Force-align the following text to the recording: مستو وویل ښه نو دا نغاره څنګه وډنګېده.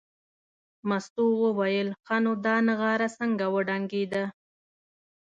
مستو 0.89 1.25
وویل 1.43 1.87
ښه 2.05 2.17
نو 2.23 2.31
دا 2.45 2.55
نغاره 2.67 3.07
څنګه 3.17 3.45
وډنګېده. 3.53 4.23